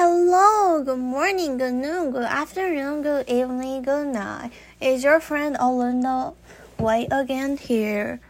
Hello, 0.00 0.80
good 0.84 1.00
morning, 1.00 1.58
good 1.58 1.74
noon, 1.74 2.12
good 2.12 2.22
afternoon, 2.22 3.02
good 3.02 3.28
evening, 3.28 3.82
good 3.82 4.06
night. 4.06 4.52
Is 4.80 5.02
your 5.02 5.18
friend 5.18 5.56
Aulinda 5.56 6.36
Way 6.78 7.08
again 7.10 7.56
here? 7.56 8.20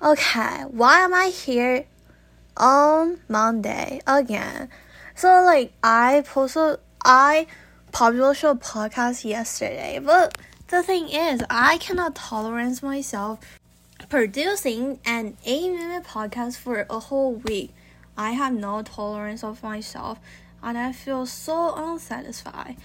Okay, 0.00 0.62
why 0.70 1.00
am 1.00 1.12
I 1.12 1.26
here 1.26 1.84
on 2.56 3.20
Monday 3.28 4.00
again? 4.06 4.70
So 5.14 5.44
like 5.44 5.74
I 5.82 6.22
posted 6.24 6.78
I 7.04 7.46
published 7.92 8.44
a 8.44 8.54
podcast 8.54 9.22
yesterday, 9.26 10.00
but 10.02 10.38
the 10.68 10.82
thing 10.82 11.10
is 11.10 11.42
I 11.50 11.76
cannot 11.76 12.14
tolerate 12.14 12.82
myself 12.82 13.38
producing 14.08 14.98
an 15.04 15.36
8 15.44 15.72
minute 15.72 16.04
podcast 16.04 16.56
for 16.56 16.86
a 16.88 16.98
whole 16.98 17.34
week. 17.34 17.74
I 18.16 18.30
have 18.30 18.54
no 18.54 18.80
tolerance 18.80 19.44
of 19.44 19.62
myself 19.62 20.18
and 20.62 20.78
I 20.78 20.92
feel 20.92 21.26
so 21.26 21.74
unsatisfied. 21.74 22.76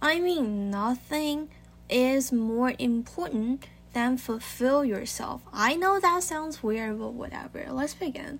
I 0.00 0.20
mean, 0.20 0.70
nothing 0.70 1.48
is 1.88 2.32
more 2.32 2.74
important 2.78 3.66
than 3.92 4.16
fulfill 4.16 4.84
yourself. 4.84 5.42
I 5.52 5.74
know 5.74 5.98
that 5.98 6.22
sounds 6.22 6.62
weird, 6.62 6.98
but 6.98 7.14
whatever. 7.14 7.66
Let's 7.70 7.94
begin. 7.94 8.38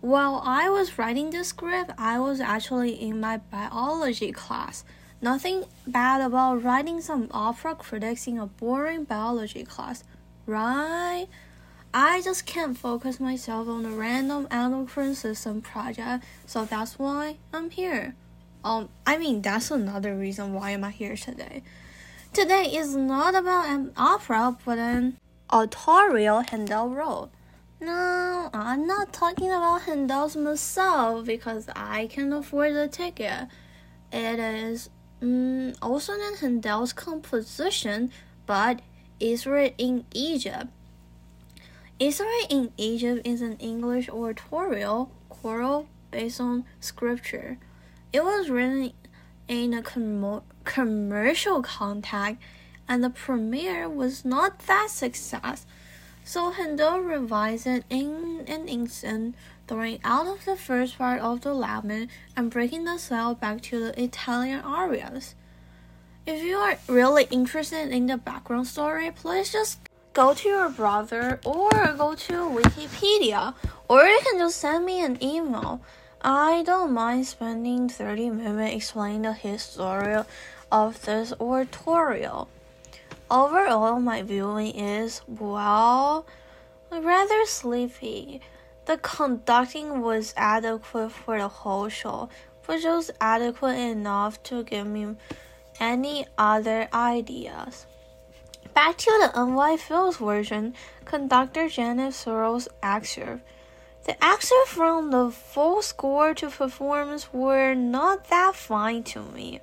While 0.00 0.42
I 0.44 0.68
was 0.68 0.98
writing 0.98 1.30
the 1.30 1.44
script, 1.44 1.92
I 1.96 2.18
was 2.18 2.40
actually 2.40 3.00
in 3.00 3.20
my 3.20 3.38
biology 3.38 4.32
class. 4.32 4.84
Nothing 5.20 5.64
bad 5.86 6.20
about 6.20 6.64
writing 6.64 7.00
some 7.00 7.28
opera 7.30 7.76
critics 7.76 8.26
in 8.26 8.38
a 8.38 8.46
boring 8.46 9.04
biology 9.04 9.64
class, 9.64 10.02
right? 10.46 11.28
I 11.94 12.22
just 12.22 12.46
can't 12.46 12.76
focus 12.76 13.20
myself 13.20 13.68
on 13.68 13.84
a 13.84 13.90
random 13.90 14.48
endocrine 14.50 15.14
system 15.14 15.60
project, 15.60 16.24
so 16.46 16.64
that's 16.64 16.98
why 16.98 17.36
I'm 17.52 17.68
here. 17.68 18.14
Um, 18.64 18.88
I 19.06 19.18
mean 19.18 19.42
that's 19.42 19.70
another 19.70 20.16
reason 20.16 20.54
why 20.54 20.70
am 20.70 20.84
I 20.84 20.90
here 20.90 21.16
today. 21.16 21.62
Today 22.32 22.64
is 22.64 22.96
not 22.96 23.34
about 23.34 23.68
an 23.68 23.92
opera, 23.94 24.56
but 24.64 24.78
an 24.78 25.18
oratorio 25.52 26.40
Handel 26.40 26.88
role. 26.88 27.30
No, 27.78 28.48
I'm 28.54 28.86
not 28.86 29.12
talking 29.12 29.50
about 29.50 29.82
Handel's 29.82 30.34
myself 30.34 31.26
because 31.26 31.68
I 31.76 32.06
can 32.06 32.32
afford 32.32 32.74
the 32.74 32.88
ticket. 32.88 33.48
It 34.10 34.38
is 34.38 34.88
mm, 35.20 35.76
also 35.82 36.14
in 36.14 36.36
Handel's 36.36 36.94
composition, 36.94 38.10
but 38.46 38.80
Israel 39.20 39.72
in 39.76 40.06
Egypt. 40.14 40.68
Israel 42.02 42.46
in 42.50 42.72
Egypt 42.76 43.24
is 43.24 43.42
an 43.42 43.56
English 43.58 44.08
oratorio 44.08 45.08
choral 45.28 45.86
based 46.10 46.40
on 46.40 46.64
scripture. 46.80 47.58
It 48.12 48.24
was 48.24 48.50
written 48.50 48.92
in 49.46 49.72
a 49.72 49.82
com- 49.82 50.42
commercial 50.64 51.62
context, 51.62 52.42
and 52.88 53.04
the 53.04 53.10
premiere 53.10 53.88
was 53.88 54.24
not 54.24 54.66
that 54.66 54.90
success. 54.90 55.64
So 56.24 56.50
Handel 56.50 56.98
revised 56.98 57.68
it 57.68 57.84
in 57.88 58.46
an 58.48 58.66
instant, 58.66 59.36
throwing 59.68 60.00
out 60.02 60.26
of 60.26 60.44
the 60.44 60.56
first 60.56 60.98
part 60.98 61.20
of 61.20 61.42
the 61.42 61.54
Latin 61.54 62.08
and 62.36 62.50
breaking 62.50 62.82
the 62.82 62.98
style 62.98 63.36
back 63.36 63.60
to 63.70 63.78
the 63.78 64.02
Italian 64.02 64.62
arias. 64.62 65.36
If 66.26 66.42
you 66.42 66.56
are 66.56 66.78
really 66.88 67.28
interested 67.30 67.90
in 67.90 68.08
the 68.08 68.16
background 68.16 68.66
story, 68.66 69.08
please 69.12 69.52
just 69.52 69.78
go 70.12 70.34
to 70.34 70.48
your 70.48 70.68
brother 70.68 71.40
or 71.44 71.70
go 71.96 72.14
to 72.14 72.32
Wikipedia 72.32 73.54
or 73.88 74.04
you 74.04 74.20
can 74.24 74.38
just 74.38 74.58
send 74.58 74.84
me 74.84 75.02
an 75.04 75.22
email. 75.22 75.80
I 76.20 76.62
don't 76.64 76.92
mind 76.92 77.26
spending 77.26 77.88
30 77.88 78.30
minutes 78.30 78.74
explaining 78.74 79.22
the 79.22 79.32
history 79.32 80.22
of 80.70 81.02
this 81.04 81.32
oratorio. 81.40 82.48
Overall, 83.30 83.98
my 84.00 84.22
viewing 84.22 84.74
is, 84.74 85.22
well, 85.26 86.26
rather 86.90 87.46
sleepy. 87.46 88.40
The 88.84 88.98
conducting 88.98 90.02
was 90.02 90.34
adequate 90.36 91.10
for 91.10 91.38
the 91.38 91.48
whole 91.48 91.88
show, 91.88 92.28
but 92.66 92.82
just 92.82 93.10
adequate 93.20 93.78
enough 93.78 94.42
to 94.44 94.62
give 94.64 94.86
me 94.86 95.16
any 95.80 96.26
other 96.36 96.88
ideas. 96.92 97.86
Back 98.74 98.96
to 98.98 99.30
the 99.34 99.44
NY 99.44 99.76
Phil's 99.76 100.16
version, 100.16 100.74
conductor 101.04 101.68
Janet 101.68 102.14
Sorrell's 102.14 102.68
excerpt. 102.82 103.42
The 104.04 104.24
excerpt 104.24 104.68
from 104.68 105.10
the 105.10 105.30
full 105.30 105.82
score 105.82 106.32
to 106.34 106.48
performance 106.48 107.34
were 107.34 107.74
not 107.74 108.28
that 108.28 108.54
fine 108.56 109.02
to 109.04 109.20
me. 109.20 109.60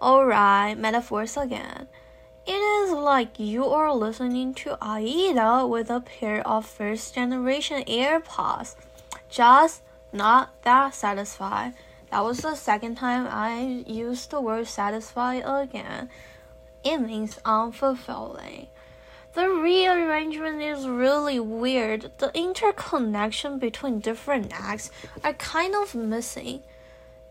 Alright, 0.00 0.78
metaphors 0.78 1.36
again. 1.36 1.88
It 2.46 2.52
is 2.52 2.92
like 2.92 3.40
you 3.40 3.66
are 3.66 3.92
listening 3.92 4.54
to 4.54 4.78
Aida 4.80 5.66
with 5.66 5.90
a 5.90 6.00
pair 6.00 6.46
of 6.46 6.66
first 6.66 7.16
generation 7.16 7.82
AirPods. 7.88 8.76
Just 9.28 9.82
not 10.12 10.62
that 10.62 10.94
satisfied. 10.94 11.74
That 12.12 12.22
was 12.22 12.38
the 12.38 12.54
second 12.54 12.94
time 12.94 13.26
I 13.28 13.82
used 13.88 14.30
the 14.30 14.40
word 14.40 14.68
satisfied 14.68 15.42
again 15.44 16.10
it 16.86 16.98
means 16.98 17.38
unfulfilling. 17.44 18.68
The 19.34 19.48
rearrangement 19.48 20.62
is 20.62 20.88
really 20.88 21.38
weird. 21.38 22.10
The 22.18 22.30
interconnection 22.34 23.58
between 23.58 24.00
different 24.00 24.52
acts 24.52 24.90
are 25.22 25.34
kind 25.34 25.74
of 25.74 25.94
missing. 25.94 26.62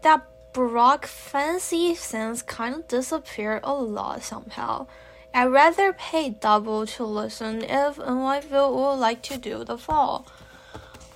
That 0.02 0.28
Baroque 0.54 1.06
fancy 1.06 1.96
sense 1.96 2.42
kind 2.42 2.76
of 2.76 2.88
disappeared 2.88 3.62
a 3.64 3.74
lot 3.74 4.24
somehow. 4.24 4.88
I'd 5.34 5.48
rather 5.48 5.92
pay 5.94 6.30
double 6.30 6.86
to 6.86 7.04
listen 7.04 7.64
if 7.64 7.98
NY 7.98 8.42
Phil 8.42 8.74
would 8.74 9.00
like 9.00 9.22
to 9.24 9.38
do 9.38 9.64
the 9.64 9.78
fall. 9.78 10.28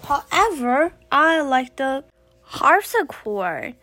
However, 0.03 0.93
I 1.11 1.41
like 1.41 1.75
the 1.75 2.03
harpsichord. 2.41 3.75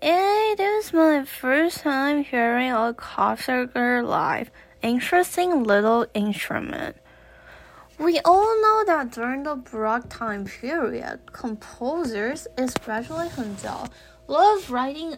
It 0.00 0.60
is 0.60 0.92
my 0.92 1.24
first 1.24 1.78
time 1.78 2.22
hearing 2.22 2.70
a 2.70 2.94
harpsichord 2.96 4.04
live. 4.04 4.48
Interesting 4.80 5.64
little 5.64 6.06
instrument. 6.14 6.96
We 7.98 8.20
all 8.24 8.62
know 8.62 8.84
that 8.86 9.10
during 9.10 9.42
the 9.42 9.56
Baroque 9.56 10.08
time 10.08 10.44
period, 10.44 11.32
composers, 11.32 12.46
especially 12.56 13.28
Handel, 13.30 13.88
loved 14.28 14.70
writing 14.70 15.16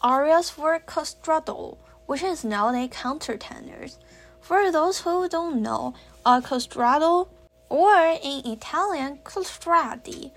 arias 0.00 0.48
for 0.48 0.78
castrato, 0.78 1.76
which 2.06 2.22
is 2.22 2.44
now 2.44 2.70
nowadays 2.70 2.92
countertenors. 2.92 3.98
For 4.40 4.70
those 4.70 5.00
who 5.00 5.28
don't 5.28 5.60
know, 5.60 5.94
a 6.24 6.40
castrato, 6.40 7.26
or 7.68 7.96
in 8.22 8.46
Italian, 8.46 9.18
castrati, 9.24 10.32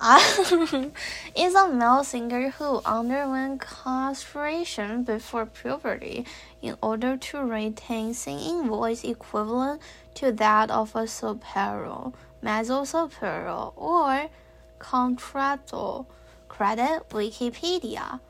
is 1.36 1.54
a 1.54 1.68
male 1.68 2.02
singer 2.02 2.48
who 2.50 2.80
underwent 2.86 3.60
castration 3.60 5.04
before 5.04 5.44
puberty 5.44 6.24
in 6.62 6.76
order 6.82 7.18
to 7.18 7.38
retain 7.44 8.14
singing 8.14 8.66
voice 8.66 9.04
equivalent 9.04 9.82
to 10.14 10.32
that 10.32 10.70
of 10.70 10.96
a 10.96 11.06
soprano, 11.06 12.14
mezzo 12.40 12.84
soprano, 12.84 13.74
or 13.76 14.30
contralto. 14.78 16.06
Credit 16.48 17.08
Wikipedia. 17.10 18.20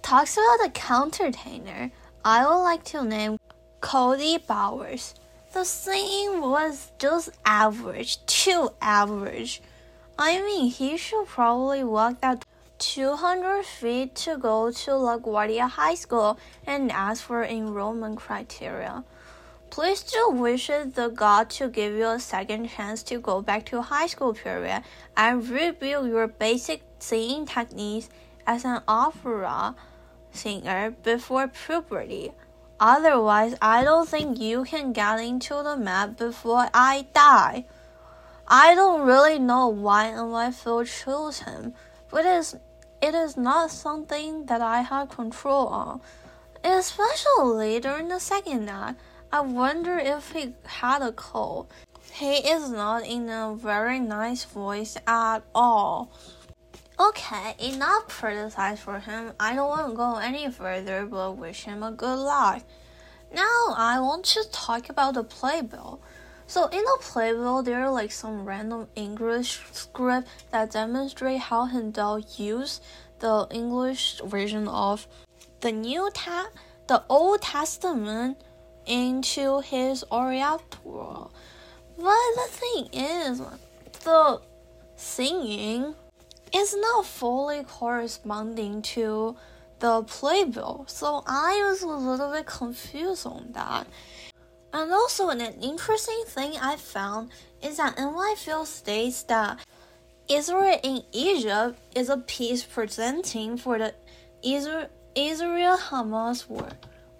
Talks 0.00 0.36
about 0.36 0.58
the 0.62 0.70
countertenor. 0.70 1.90
I 2.24 2.46
would 2.46 2.62
like 2.62 2.84
to 2.84 3.04
name 3.04 3.38
Cody 3.80 4.38
Bowers. 4.38 5.14
The 5.52 5.64
singing 5.64 6.40
was 6.40 6.92
just 6.98 7.30
average, 7.44 8.24
too 8.26 8.70
average. 8.80 9.62
I 10.18 10.40
mean, 10.40 10.70
he 10.70 10.96
should 10.96 11.26
probably 11.26 11.84
walk 11.84 12.20
that 12.22 12.44
200 12.78 13.64
feet 13.64 14.14
to 14.14 14.38
go 14.38 14.70
to 14.70 14.90
LaGuardia 14.92 15.68
High 15.68 15.94
School 15.94 16.38
and 16.66 16.90
ask 16.90 17.22
for 17.22 17.44
enrollment 17.44 18.16
criteria. 18.16 19.04
Please 19.68 20.02
do 20.02 20.30
wish 20.30 20.68
the 20.68 21.12
God 21.14 21.50
to 21.50 21.68
give 21.68 21.92
you 21.94 22.08
a 22.08 22.18
second 22.18 22.70
chance 22.70 23.02
to 23.02 23.18
go 23.18 23.42
back 23.42 23.66
to 23.66 23.82
high 23.82 24.06
school 24.06 24.32
period 24.32 24.82
and 25.16 25.46
rebuild 25.46 26.08
your 26.08 26.28
basic 26.28 26.82
singing 26.98 27.44
techniques 27.44 28.08
as 28.46 28.64
an 28.64 28.80
opera 28.88 29.74
singer 30.30 30.94
before 31.02 31.48
puberty. 31.48 32.32
Otherwise, 32.80 33.54
I 33.60 33.84
don't 33.84 34.08
think 34.08 34.38
you 34.38 34.64
can 34.64 34.92
get 34.92 35.20
into 35.20 35.62
the 35.62 35.76
Met 35.76 36.16
before 36.16 36.68
I 36.72 37.06
die. 37.12 37.66
I 38.48 38.76
don't 38.76 39.04
really 39.04 39.40
know 39.40 39.66
why 39.66 40.12
NY 40.12 40.52
Phil 40.52 40.84
chose 40.84 41.40
him, 41.40 41.74
but 42.10 42.24
it 42.24 42.38
is, 42.38 42.56
it 43.02 43.12
is 43.14 43.36
not 43.36 43.72
something 43.72 44.46
that 44.46 44.60
I 44.60 44.82
have 44.82 45.08
control 45.08 45.66
on. 45.66 46.00
Especially 46.62 47.80
during 47.80 48.06
the 48.08 48.20
second 48.20 48.68
act, 48.68 49.00
I 49.32 49.40
wonder 49.40 49.98
if 49.98 50.30
he 50.30 50.54
had 50.64 51.02
a 51.02 51.10
cold. 51.10 51.66
He 52.12 52.36
is 52.36 52.70
not 52.70 53.04
in 53.04 53.28
a 53.28 53.56
very 53.56 53.98
nice 53.98 54.44
voice 54.44 54.96
at 55.08 55.40
all. 55.52 56.12
Okay, 57.00 57.54
enough 57.58 58.08
criticize 58.08 58.80
for 58.80 59.00
him. 59.00 59.32
I 59.40 59.56
don't 59.56 59.68
want 59.68 59.90
to 59.90 59.96
go 59.96 60.16
any 60.16 60.50
further, 60.50 61.04
but 61.04 61.36
wish 61.36 61.64
him 61.64 61.82
a 61.82 61.90
good 61.90 62.18
luck. 62.18 62.62
Now 63.34 63.74
I 63.76 63.98
want 64.00 64.24
to 64.26 64.44
talk 64.52 64.88
about 64.88 65.14
the 65.14 65.24
playbill. 65.24 66.00
So 66.46 66.66
in 66.66 66.78
the 66.78 66.98
playbill, 67.00 67.62
there 67.62 67.82
are 67.82 67.90
like 67.90 68.12
some 68.12 68.44
random 68.44 68.88
English 68.94 69.60
script 69.72 70.28
that 70.50 70.70
demonstrate 70.70 71.40
how 71.40 71.64
Handel 71.64 72.20
used 72.36 72.82
the 73.18 73.46
English 73.50 74.20
version 74.24 74.68
of 74.68 75.06
the 75.60 75.72
New 75.72 76.08
Ta- 76.14 76.50
the 76.86 77.02
Old 77.08 77.42
Testament 77.42 78.38
into 78.86 79.60
his 79.60 80.04
oratorio. 80.12 81.30
But 81.96 82.04
the 82.36 82.48
thing 82.48 82.88
is, 82.92 83.42
the 84.04 84.40
singing 84.94 85.94
is 86.54 86.76
not 86.76 87.06
fully 87.06 87.64
corresponding 87.64 88.82
to 88.82 89.36
the 89.80 90.02
playbill. 90.04 90.84
So 90.88 91.24
I 91.26 91.66
was 91.68 91.82
a 91.82 91.88
little 91.88 92.30
bit 92.30 92.46
confused 92.46 93.26
on 93.26 93.48
that. 93.52 93.86
And 94.76 94.92
also, 94.92 95.30
an 95.30 95.40
interesting 95.40 96.22
thing 96.26 96.58
I 96.60 96.76
found 96.76 97.30
is 97.62 97.78
that 97.78 97.96
NY 97.96 98.34
Phil 98.36 98.66
states 98.66 99.22
that 99.22 99.58
Israel 100.28 100.78
in 100.82 101.02
Egypt 101.12 101.80
is 101.96 102.10
a 102.10 102.18
piece 102.18 102.62
presenting 102.62 103.56
for 103.56 103.78
the 103.78 103.94
Israel 104.42 105.78
Hamas 105.78 106.46
war, 106.46 106.68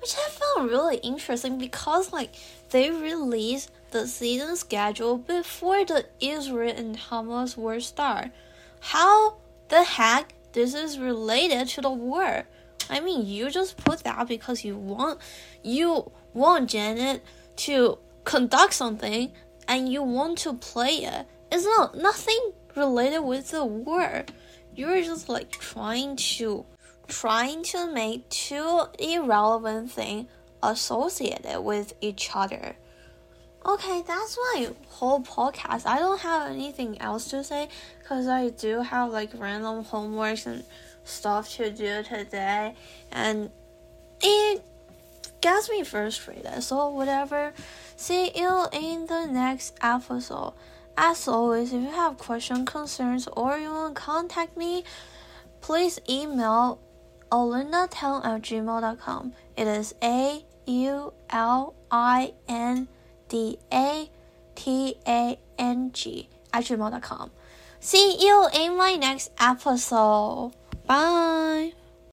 which 0.02 0.14
I 0.18 0.28
found 0.28 0.68
really 0.68 0.98
interesting 0.98 1.56
because 1.56 2.12
like 2.12 2.34
they 2.68 2.90
released 2.90 3.70
the 3.90 4.06
season 4.06 4.54
schedule 4.56 5.16
before 5.16 5.82
the 5.86 6.04
Israel 6.20 6.74
and 6.76 6.98
Hamas 6.98 7.56
war 7.56 7.80
start. 7.80 8.32
How 8.80 9.38
the 9.68 9.82
heck 9.82 10.34
this 10.52 10.74
is 10.74 10.98
related 10.98 11.68
to 11.68 11.80
the 11.80 11.90
war? 11.90 12.44
I 12.90 13.00
mean, 13.00 13.24
you 13.26 13.48
just 13.48 13.78
put 13.78 14.00
that 14.04 14.28
because 14.28 14.62
you 14.62 14.76
want 14.76 15.20
you 15.62 16.12
want 16.34 16.68
Janet 16.68 17.22
to 17.56 17.98
conduct 18.24 18.74
something 18.74 19.32
and 19.68 19.88
you 19.90 20.02
want 20.02 20.38
to 20.38 20.54
play 20.54 20.96
it. 21.04 21.26
It's 21.50 21.64
not 21.64 21.96
nothing 21.96 22.52
related 22.74 23.20
with 23.20 23.50
the 23.50 23.64
war. 23.64 24.24
You're 24.74 25.02
just 25.02 25.28
like 25.28 25.50
trying 25.50 26.16
to 26.16 26.66
trying 27.08 27.62
to 27.62 27.92
make 27.92 28.28
two 28.28 28.82
irrelevant 28.98 29.90
things 29.92 30.26
associated 30.62 31.60
with 31.60 31.94
each 32.00 32.30
other. 32.34 32.76
Okay, 33.64 34.02
that's 34.06 34.38
my 34.54 34.70
whole 34.88 35.20
podcast. 35.20 35.86
I 35.86 35.98
don't 35.98 36.20
have 36.20 36.50
anything 36.50 37.00
else 37.00 37.28
to 37.28 37.42
say 37.42 37.68
because 37.98 38.28
I 38.28 38.50
do 38.50 38.80
have 38.82 39.10
like 39.10 39.30
random 39.34 39.84
homeworks 39.84 40.46
and 40.46 40.64
stuff 41.04 41.50
to 41.56 41.70
do 41.70 42.02
today, 42.02 42.74
and 43.10 43.50
it 44.20 44.62
gets 45.40 45.68
me 45.70 45.82
frustrated. 45.84 46.62
So, 46.62 46.88
whatever. 46.88 47.52
See 47.96 48.30
you 48.34 48.66
in 48.72 49.06
the 49.06 49.26
next 49.26 49.76
episode. 49.80 50.54
As 50.98 51.28
always, 51.28 51.72
if 51.72 51.82
you 51.82 51.90
have 51.90 52.18
questions, 52.18 52.68
concerns, 52.68 53.28
or 53.28 53.58
you 53.58 53.70
want 53.70 53.94
to 53.94 54.00
contact 54.00 54.56
me, 54.56 54.84
please 55.60 56.00
email 56.08 56.80
aulindatang 57.30 58.24
at 58.24 58.42
gmail.com. 58.42 59.32
It 59.56 59.66
is 59.66 59.94
A 60.02 60.44
U 60.66 61.12
L 61.30 61.74
I 61.90 62.32
N 62.48 62.88
D 63.28 63.58
A 63.72 64.10
T 64.54 64.96
A 65.06 65.38
N 65.58 65.90
G 65.92 66.28
at 66.52 66.64
gmail.com. 66.64 67.30
See 67.80 68.16
you 68.18 68.48
in 68.54 68.76
my 68.76 68.96
next 68.96 69.30
episode. 69.38 70.52
Bye. 70.86 71.85